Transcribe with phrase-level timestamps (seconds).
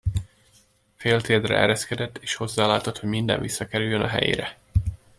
[0.95, 4.57] Féltérdre ereszkedett, és hozzálátott, hogy minden visszakerüljön a helyére.